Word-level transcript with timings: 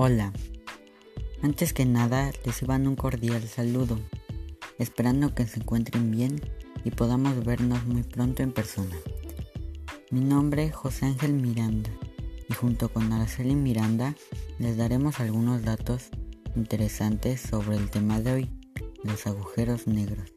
Hola, 0.00 0.32
antes 1.42 1.72
que 1.72 1.84
nada 1.84 2.26
les 2.26 2.44
reciban 2.44 2.86
un 2.86 2.94
cordial 2.94 3.42
saludo, 3.48 3.98
esperando 4.78 5.34
que 5.34 5.44
se 5.44 5.58
encuentren 5.58 6.12
bien 6.12 6.40
y 6.84 6.92
podamos 6.92 7.44
vernos 7.44 7.84
muy 7.84 8.04
pronto 8.04 8.44
en 8.44 8.52
persona. 8.52 8.94
Mi 10.12 10.20
nombre 10.20 10.66
es 10.66 10.72
José 10.76 11.06
Ángel 11.06 11.32
Miranda 11.32 11.90
y 12.48 12.54
junto 12.54 12.90
con 12.90 13.12
Araceli 13.12 13.56
Miranda 13.56 14.14
les 14.60 14.76
daremos 14.76 15.18
algunos 15.18 15.64
datos 15.64 16.10
interesantes 16.54 17.40
sobre 17.40 17.76
el 17.76 17.90
tema 17.90 18.20
de 18.20 18.32
hoy, 18.32 18.50
los 19.02 19.26
agujeros 19.26 19.88
negros. 19.88 20.32